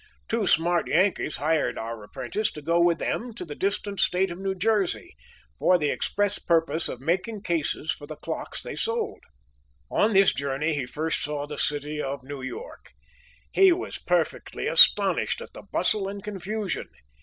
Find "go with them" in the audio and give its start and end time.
2.63-3.33